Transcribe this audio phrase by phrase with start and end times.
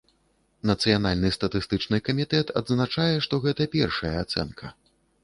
[0.69, 4.73] Нацыянальны статыстычны камітэт адзначае, што гэта першая ацэнка.